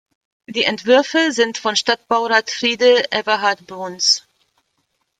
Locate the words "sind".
1.31-1.59